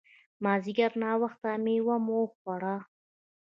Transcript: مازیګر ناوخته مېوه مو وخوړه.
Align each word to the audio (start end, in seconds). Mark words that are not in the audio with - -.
مازیګر 0.43 0.91
ناوخته 1.01 1.49
مېوه 1.63 1.95
مو 2.05 2.17
وخوړه. 2.23 2.75